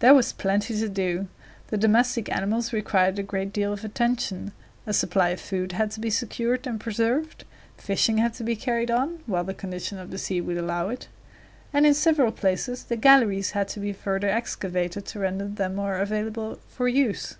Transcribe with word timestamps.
There 0.00 0.12
was 0.12 0.34
plenty 0.34 0.76
to 0.78 0.88
do. 0.90 1.28
The 1.68 1.78
domestic 1.78 2.30
animals 2.30 2.74
required 2.74 3.18
a 3.18 3.22
great 3.22 3.54
deal 3.54 3.72
of 3.72 3.86
attention; 3.86 4.52
a 4.86 4.92
supply 4.92 5.30
of 5.30 5.40
food 5.40 5.72
had 5.72 5.90
to 5.92 6.00
be 6.00 6.10
secured 6.10 6.66
and 6.66 6.78
preserved; 6.78 7.44
fishing 7.78 8.18
had 8.18 8.34
to 8.34 8.44
be 8.44 8.54
carried 8.54 8.90
on 8.90 9.20
while 9.24 9.44
the 9.44 9.54
condition 9.54 9.96
of 9.98 10.10
the 10.10 10.18
sea 10.18 10.42
would 10.42 10.58
allow 10.58 10.90
it; 10.90 11.08
and 11.72 11.86
in 11.86 11.94
several 11.94 12.32
places 12.32 12.84
the 12.84 12.96
galleries 12.96 13.52
had 13.52 13.66
to 13.68 13.80
be 13.80 13.94
further 13.94 14.28
excavated 14.28 15.06
to 15.06 15.18
render 15.18 15.46
them 15.48 15.74
more 15.76 15.94
available 15.96 16.58
for 16.68 16.86
use. 16.86 17.38